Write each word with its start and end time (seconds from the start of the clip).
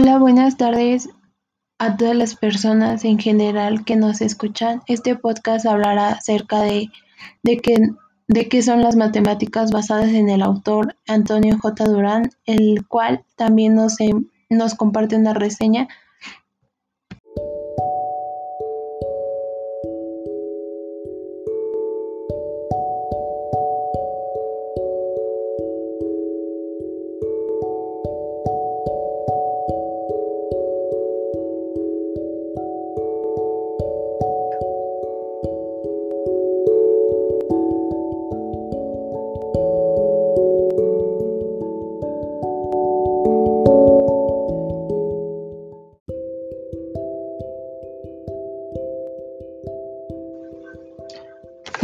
Hola, 0.00 0.18
buenas 0.18 0.56
tardes 0.56 1.08
a 1.80 1.96
todas 1.96 2.14
las 2.14 2.36
personas 2.36 3.04
en 3.04 3.18
general 3.18 3.84
que 3.84 3.96
nos 3.96 4.20
escuchan. 4.20 4.80
Este 4.86 5.16
podcast 5.16 5.66
hablará 5.66 6.10
acerca 6.10 6.60
de, 6.60 6.92
de, 7.42 7.56
qué, 7.56 7.78
de 8.28 8.48
qué 8.48 8.62
son 8.62 8.80
las 8.80 8.94
matemáticas 8.94 9.72
basadas 9.72 10.10
en 10.10 10.28
el 10.28 10.42
autor 10.42 10.94
Antonio 11.08 11.58
J. 11.58 11.84
Durán, 11.86 12.30
el 12.46 12.86
cual 12.86 13.24
también 13.34 13.74
nos, 13.74 13.96
nos 14.48 14.76
comparte 14.76 15.16
una 15.16 15.34
reseña 15.34 15.88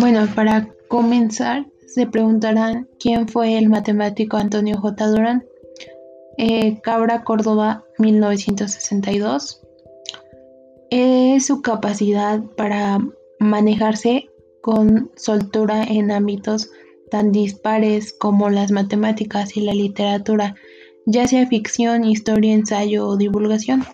Bueno, 0.05 0.29
para 0.35 0.69
comenzar, 0.89 1.65
se 1.87 2.07
preguntarán 2.07 2.87
quién 3.01 3.27
fue 3.27 3.57
el 3.57 3.71
matemático 3.71 4.37
Antonio 4.37 4.77
J. 4.79 5.07
Durán. 5.07 5.47
Eh, 6.37 6.79
Cabra, 6.83 7.25
Córdoba, 7.25 7.87
1962. 7.97 9.63
Es 10.91 11.47
su 11.47 11.63
capacidad 11.63 12.43
para 12.55 12.99
manejarse 13.39 14.29
con 14.61 15.11
soltura 15.17 15.85
en 15.85 16.11
ámbitos 16.11 16.71
tan 17.11 17.33
dispares 17.33 18.13
como 18.13 18.51
las 18.51 18.73
matemáticas 18.73 19.57
y 19.57 19.63
la 19.63 19.73
literatura, 19.73 20.55
ya 21.07 21.27
sea 21.27 21.47
ficción, 21.47 22.05
historia, 22.05 22.53
ensayo 22.53 23.07
o 23.07 23.17
divulgación. 23.17 23.87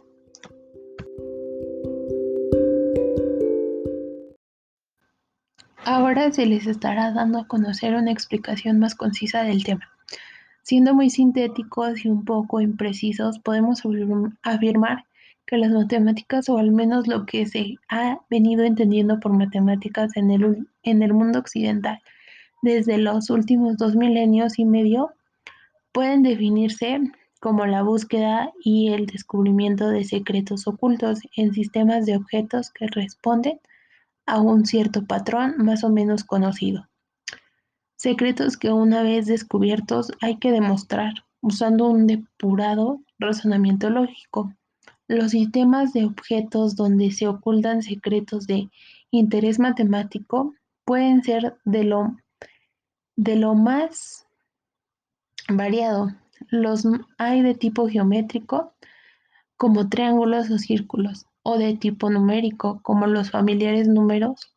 Ahora 5.84 6.30
se 6.30 6.46
les 6.46 6.66
estará 6.66 7.12
dando 7.12 7.38
a 7.38 7.46
conocer 7.46 7.94
una 7.94 8.12
explicación 8.12 8.78
más 8.78 8.94
concisa 8.94 9.42
del 9.42 9.64
tema. 9.64 9.88
Siendo 10.62 10.94
muy 10.94 11.10
sintéticos 11.10 12.04
y 12.04 12.08
un 12.08 12.24
poco 12.24 12.60
imprecisos, 12.60 13.38
podemos 13.38 13.82
afirmar 14.42 15.04
que 15.46 15.56
las 15.56 15.70
matemáticas, 15.72 16.48
o 16.48 16.58
al 16.58 16.70
menos 16.70 17.08
lo 17.08 17.26
que 17.26 17.46
se 17.46 17.76
ha 17.88 18.18
venido 18.30 18.62
entendiendo 18.64 19.18
por 19.18 19.32
matemáticas 19.32 20.16
en 20.16 20.30
el, 20.30 20.68
en 20.82 21.02
el 21.02 21.12
mundo 21.12 21.38
occidental 21.38 22.00
desde 22.62 22.98
los 22.98 23.30
últimos 23.30 23.76
dos 23.76 23.96
milenios 23.96 24.58
y 24.58 24.64
medio, 24.64 25.12
pueden 25.92 26.22
definirse 26.22 27.00
como 27.40 27.64
la 27.66 27.82
búsqueda 27.82 28.52
y 28.62 28.92
el 28.92 29.06
descubrimiento 29.06 29.88
de 29.88 30.04
secretos 30.04 30.66
ocultos 30.66 31.20
en 31.36 31.54
sistemas 31.54 32.04
de 32.04 32.16
objetos 32.16 32.70
que 32.70 32.86
responden 32.86 33.58
a 34.30 34.40
un 34.40 34.64
cierto 34.64 35.04
patrón 35.04 35.54
más 35.58 35.82
o 35.82 35.90
menos 35.90 36.24
conocido. 36.24 36.88
Secretos 37.96 38.56
que 38.56 38.72
una 38.72 39.02
vez 39.02 39.26
descubiertos 39.26 40.12
hay 40.20 40.38
que 40.38 40.52
demostrar 40.52 41.12
usando 41.42 41.88
un 41.88 42.06
depurado 42.06 43.00
razonamiento 43.19 43.90
lógico. 43.90 44.54
Los 45.08 45.32
sistemas 45.32 45.92
de 45.92 46.04
objetos 46.04 46.76
donde 46.76 47.10
se 47.10 47.26
ocultan 47.26 47.82
secretos 47.82 48.46
de 48.46 48.70
interés 49.10 49.58
matemático 49.58 50.54
pueden 50.84 51.22
ser 51.22 51.56
de 51.64 51.84
lo, 51.84 52.16
de 53.16 53.36
lo 53.36 53.54
más 53.54 54.26
variado. 55.48 56.12
Los 56.48 56.84
hay 57.19 57.42
de 57.42 57.54
tipo 57.54 57.88
geométrico, 57.88 58.72
como 59.56 59.88
triángulos 59.88 60.50
o 60.50 60.58
círculos, 60.58 61.26
o 61.42 61.58
de 61.58 61.76
tipo 61.76 62.10
numérico, 62.10 62.80
como 62.82 63.06
los 63.06 63.30
familiares 63.30 63.88
números 63.88 64.54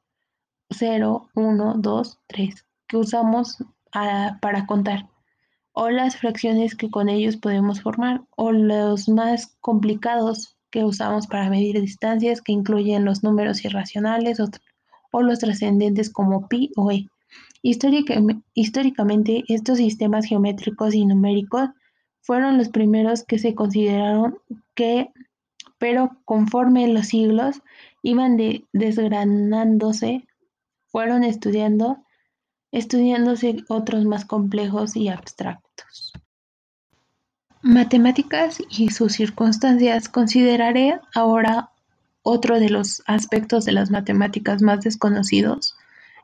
0, 0.69 1.29
1, 1.35 1.75
2, 1.77 2.19
3, 2.27 2.65
que 2.87 2.97
usamos 2.97 3.57
ah, 3.93 4.37
para 4.41 4.65
contar, 4.65 5.07
o 5.73 5.89
las 5.89 6.17
fracciones 6.17 6.75
que 6.75 6.89
con 6.89 7.09
ellos 7.09 7.37
podemos 7.37 7.81
formar, 7.81 8.21
o 8.35 8.51
los 8.51 9.09
más 9.09 9.55
complicados 9.61 10.55
que 10.69 10.83
usamos 10.83 11.27
para 11.27 11.49
medir 11.49 11.79
distancias, 11.79 12.41
que 12.41 12.51
incluyen 12.51 13.05
los 13.05 13.23
números 13.23 13.63
irracionales 13.63 14.39
o, 14.39 14.49
o 15.11 15.21
los 15.21 15.39
trascendentes 15.39 16.09
como 16.09 16.47
pi 16.47 16.71
o 16.75 16.91
e. 16.91 17.07
históricamente, 17.61 19.43
estos 19.47 19.77
sistemas 19.77 20.25
geométricos 20.25 20.93
y 20.95 21.05
numéricos 21.05 21.69
fueron 22.21 22.57
los 22.57 22.69
primeros 22.69 23.23
que 23.23 23.37
se 23.37 23.53
consideraron 23.53 24.37
que 24.75 25.11
pero 25.83 26.15
conforme 26.23 26.87
los 26.87 27.07
siglos 27.07 27.61
iban 28.03 28.37
desgranándose, 28.71 30.25
fueron 30.87 31.25
estudiando, 31.25 31.97
estudiándose 32.71 33.65
otros 33.67 34.05
más 34.05 34.23
complejos 34.23 34.95
y 34.95 35.09
abstractos. 35.09 36.13
Matemáticas 37.61 38.59
y 38.69 38.91
sus 38.91 39.11
circunstancias. 39.11 40.07
Consideraré 40.07 41.01
ahora 41.13 41.71
otro 42.21 42.61
de 42.61 42.69
los 42.69 43.03
aspectos 43.05 43.65
de 43.65 43.73
las 43.73 43.91
matemáticas 43.91 44.61
más 44.61 44.85
desconocidos 44.85 45.75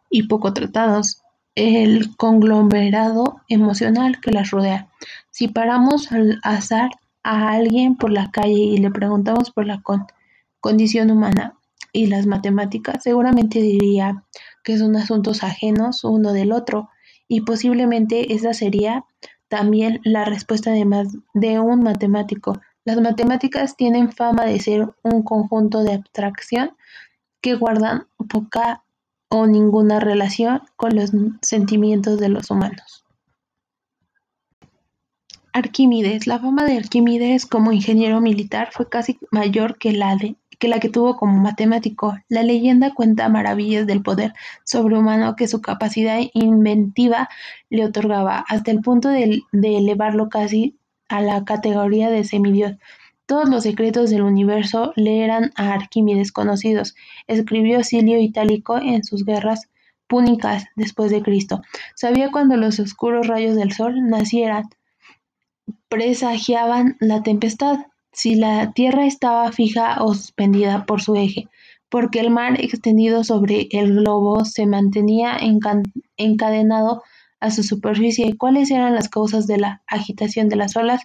y 0.09 0.29
poco 0.29 0.53
tratados, 0.53 1.21
el 1.55 2.15
conglomerado 2.15 3.41
emocional 3.49 4.21
que 4.21 4.31
las 4.31 4.51
rodea. 4.51 4.87
Si 5.31 5.49
paramos 5.49 6.13
al 6.13 6.39
azar 6.43 6.91
a 7.23 7.51
alguien 7.51 7.95
por 7.95 8.11
la 8.11 8.31
calle 8.31 8.53
y 8.53 8.77
le 8.77 8.91
preguntamos 8.91 9.51
por 9.51 9.65
la 9.65 9.81
condición 10.59 11.11
humana 11.11 11.57
y 11.91 12.07
las 12.07 12.25
matemáticas, 12.25 13.03
seguramente 13.03 13.61
diría 13.61 14.23
que 14.63 14.77
son 14.77 14.95
asuntos 14.95 15.43
ajenos 15.43 16.03
uno 16.03 16.33
del 16.33 16.51
otro 16.51 16.89
y 17.27 17.41
posiblemente 17.41 18.33
esa 18.33 18.53
sería 18.53 19.05
también 19.47 19.99
la 20.03 20.25
respuesta 20.25 20.71
de, 20.71 20.85
de 21.33 21.59
un 21.59 21.83
matemático. 21.83 22.59
Las 22.85 22.99
matemáticas 23.01 23.75
tienen 23.75 24.11
fama 24.11 24.45
de 24.45 24.59
ser 24.59 24.89
un 25.03 25.23
conjunto 25.23 25.83
de 25.83 25.93
abstracción 25.93 26.71
que 27.41 27.55
guardan 27.55 28.07
poca 28.29 28.83
o 29.29 29.47
ninguna 29.47 29.99
relación 29.99 30.61
con 30.75 30.95
los 30.95 31.11
sentimientos 31.41 32.19
de 32.19 32.29
los 32.29 32.49
humanos. 32.51 33.05
Arquímedes. 35.59 36.27
La 36.27 36.39
fama 36.39 36.65
de 36.65 36.77
Arquímedes 36.77 37.45
como 37.45 37.71
ingeniero 37.71 38.21
militar 38.21 38.69
fue 38.71 38.89
casi 38.89 39.19
mayor 39.31 39.77
que 39.77 39.91
la, 39.91 40.17
que 40.57 40.67
la 40.67 40.79
que 40.79 40.89
tuvo 40.89 41.17
como 41.17 41.37
matemático. 41.37 42.17
La 42.27 42.43
leyenda 42.43 42.93
cuenta 42.93 43.29
maravillas 43.29 43.85
del 43.85 44.01
poder 44.01 44.33
sobrehumano 44.63 45.35
que 45.35 45.47
su 45.47 45.61
capacidad 45.61 46.19
inventiva 46.33 47.29
le 47.69 47.85
otorgaba, 47.85 48.43
hasta 48.47 48.71
el 48.71 48.81
punto 48.81 49.09
de, 49.09 49.41
de 49.51 49.77
elevarlo 49.77 50.29
casi 50.29 50.77
a 51.07 51.21
la 51.21 51.43
categoría 51.45 52.09
de 52.09 52.23
semidios. 52.23 52.75
Todos 53.25 53.47
los 53.47 53.63
secretos 53.63 54.09
del 54.09 54.23
universo 54.23 54.91
le 54.95 55.23
eran 55.23 55.51
a 55.55 55.73
Arquímedes 55.73 56.31
conocidos. 56.31 56.95
Escribió 57.27 57.83
Silio 57.83 58.19
Itálico 58.19 58.77
en 58.77 59.03
sus 59.03 59.23
guerras 59.23 59.69
púnicas 60.07 60.65
después 60.75 61.11
de 61.11 61.21
Cristo. 61.21 61.61
Sabía 61.95 62.31
cuando 62.31 62.57
los 62.57 62.79
oscuros 62.79 63.27
rayos 63.27 63.55
del 63.55 63.71
sol 63.71 64.09
nacieran 64.09 64.65
presagiaban 65.89 66.97
la 66.99 67.23
tempestad, 67.23 67.79
si 68.11 68.35
la 68.35 68.71
tierra 68.73 69.05
estaba 69.05 69.51
fija 69.51 70.03
o 70.03 70.13
suspendida 70.13 70.85
por 70.85 71.01
su 71.01 71.15
eje, 71.15 71.47
porque 71.89 72.19
el 72.19 72.29
mar 72.29 72.59
extendido 72.59 73.23
sobre 73.23 73.67
el 73.71 73.95
globo 73.95 74.45
se 74.45 74.65
mantenía 74.65 75.37
encadenado 76.17 77.03
a 77.39 77.51
su 77.51 77.63
superficie, 77.63 78.37
cuáles 78.37 78.71
eran 78.71 78.95
las 78.95 79.09
causas 79.09 79.47
de 79.47 79.57
la 79.57 79.81
agitación 79.87 80.49
de 80.49 80.57
las 80.57 80.75
olas 80.75 81.01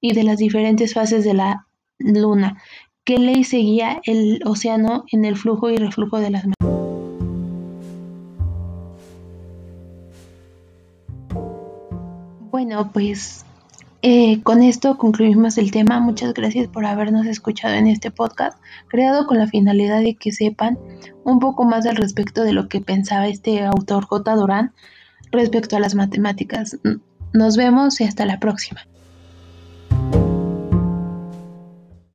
y 0.00 0.14
de 0.14 0.22
las 0.22 0.38
diferentes 0.38 0.94
fases 0.94 1.24
de 1.24 1.34
la 1.34 1.66
luna, 1.98 2.62
qué 3.04 3.18
ley 3.18 3.42
seguía 3.42 4.00
el 4.04 4.40
océano 4.44 5.04
en 5.10 5.24
el 5.24 5.36
flujo 5.36 5.70
y 5.70 5.76
reflujo 5.76 6.18
de 6.18 6.30
las. 6.30 6.44
Bueno, 12.50 12.90
pues 12.92 13.46
eh, 14.02 14.42
con 14.42 14.62
esto 14.62 14.96
concluimos 14.96 15.58
el 15.58 15.70
tema. 15.70 15.98
Muchas 15.98 16.32
gracias 16.34 16.68
por 16.68 16.86
habernos 16.86 17.26
escuchado 17.26 17.74
en 17.74 17.86
este 17.86 18.10
podcast, 18.10 18.58
creado 18.86 19.26
con 19.26 19.38
la 19.38 19.48
finalidad 19.48 20.00
de 20.00 20.14
que 20.14 20.32
sepan 20.32 20.78
un 21.24 21.40
poco 21.40 21.64
más 21.64 21.86
al 21.86 21.96
respecto 21.96 22.44
de 22.44 22.52
lo 22.52 22.68
que 22.68 22.80
pensaba 22.80 23.26
este 23.26 23.64
autor 23.64 24.04
J. 24.04 24.36
Durán 24.36 24.72
respecto 25.32 25.76
a 25.76 25.80
las 25.80 25.94
matemáticas. 25.94 26.78
Nos 27.32 27.56
vemos 27.56 28.00
y 28.00 28.04
hasta 28.04 28.24
la 28.24 28.38
próxima. 28.38 28.86